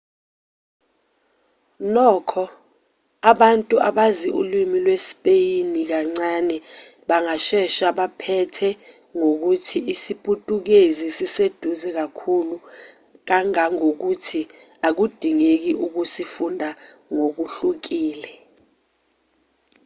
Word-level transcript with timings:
nokho 1.93 2.43
abantu 3.31 3.75
abazi 3.89 4.27
ulimi 4.41 4.77
lwesipeyini 4.85 5.79
kancane 5.91 6.55
bangashesha 7.09 7.87
baphethe 7.97 8.69
ngokuthi 9.17 9.77
isiputukezi 9.93 11.07
siseduze 11.17 11.89
kakhulu 11.99 12.55
kangangokuthi 13.27 14.41
akudingeki 14.87 15.71
ukusifunda 15.85 16.69
ngokuhlukile 17.13 18.31